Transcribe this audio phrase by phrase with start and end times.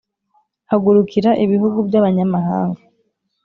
[0.69, 2.79] Hagurukira ibihugu by’abanyamahanga,